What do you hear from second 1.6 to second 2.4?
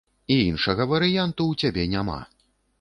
цябе няма.